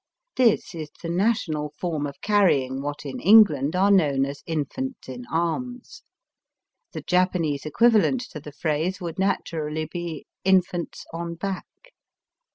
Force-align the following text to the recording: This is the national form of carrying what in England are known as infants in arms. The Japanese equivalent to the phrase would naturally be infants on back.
This 0.35 0.73
is 0.73 0.89
the 1.03 1.09
national 1.11 1.75
form 1.79 2.07
of 2.07 2.21
carrying 2.21 2.81
what 2.81 3.05
in 3.05 3.19
England 3.19 3.75
are 3.75 3.91
known 3.91 4.25
as 4.25 4.41
infants 4.47 5.07
in 5.07 5.25
arms. 5.31 6.01
The 6.91 7.03
Japanese 7.03 7.67
equivalent 7.67 8.21
to 8.31 8.39
the 8.39 8.51
phrase 8.51 8.99
would 8.99 9.19
naturally 9.19 9.85
be 9.85 10.25
infants 10.43 11.05
on 11.13 11.35
back. 11.35 11.93